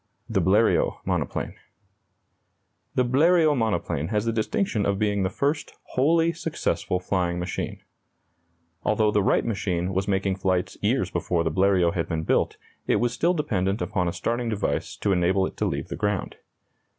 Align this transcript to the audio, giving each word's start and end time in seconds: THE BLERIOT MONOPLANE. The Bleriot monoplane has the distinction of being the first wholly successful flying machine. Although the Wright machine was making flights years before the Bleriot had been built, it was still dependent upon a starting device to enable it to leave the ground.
THE 0.27 0.41
BLERIOT 0.41 0.93
MONOPLANE. 1.05 1.53
The 2.95 3.03
Bleriot 3.05 3.55
monoplane 3.55 4.07
has 4.07 4.25
the 4.25 4.33
distinction 4.33 4.83
of 4.83 4.97
being 4.97 5.21
the 5.21 5.29
first 5.29 5.75
wholly 5.89 6.33
successful 6.33 6.99
flying 6.99 7.37
machine. 7.37 7.83
Although 8.83 9.11
the 9.11 9.21
Wright 9.21 9.45
machine 9.45 9.93
was 9.93 10.07
making 10.07 10.37
flights 10.37 10.75
years 10.81 11.11
before 11.11 11.43
the 11.43 11.51
Bleriot 11.51 11.93
had 11.93 12.09
been 12.09 12.23
built, 12.23 12.57
it 12.87 12.95
was 12.95 13.13
still 13.13 13.35
dependent 13.35 13.79
upon 13.79 14.07
a 14.07 14.11
starting 14.11 14.49
device 14.49 14.95
to 14.95 15.11
enable 15.11 15.45
it 15.45 15.55
to 15.57 15.65
leave 15.67 15.89
the 15.89 15.95
ground. 15.95 16.37